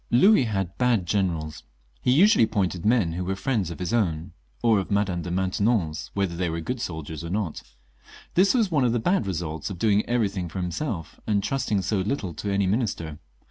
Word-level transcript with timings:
Louis 0.09 0.45
had 0.45 0.79
bad 0.79 1.05
generals; 1.05 1.61
he 2.01 2.09
usually 2.11 2.45
appointed 2.45 2.87
men 2.87 3.11
who 3.13 3.23
were 3.23 3.37
Mends 3.45 3.69
of 3.69 3.77
his 3.77 3.93
own, 3.93 4.31
or 4.63 4.79
of 4.79 4.89
Madame 4.89 5.21
de 5.21 5.29
Maintenon's, 5.29 6.09
whether 6.15 6.35
they 6.35 6.49
were 6.49 6.59
good 6.59 6.81
soldiers 6.81 7.23
or 7.23 7.29
not. 7.29 7.61
This 8.33 8.55
was 8.55 8.71
one 8.71 8.83
of 8.83 8.93
the 8.93 8.99
bad 8.99 9.27
results 9.27 9.69
of 9.69 9.77
doing 9.77 10.03
everything 10.07 10.49
for 10.49 10.57
himself, 10.59 11.19
and 11.27 11.43
trusting 11.43 11.83
so 11.83 11.99
little 11.99 12.33
to 12.33 12.51
any 12.51 12.65
minister. 12.65 13.19